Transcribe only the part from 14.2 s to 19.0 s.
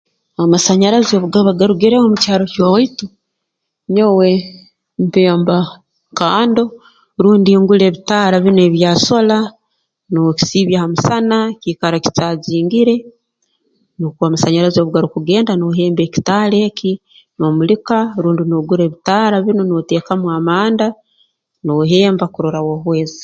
amasanyarazi obu garukugenda noohemba ekitaara eki noomulika rundi n'ogura